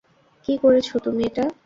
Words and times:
কী 0.45 0.53
করেছ 0.57 0.87
তুমি 1.05 1.21
এটা! 1.29 1.45